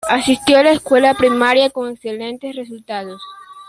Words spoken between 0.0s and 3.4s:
Asistió a la escuela primaria con excelentes resultados.